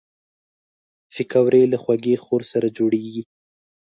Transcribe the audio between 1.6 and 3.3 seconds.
له خوږې خور سره جوړېږي